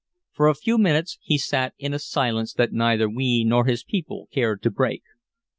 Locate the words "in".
1.77-1.93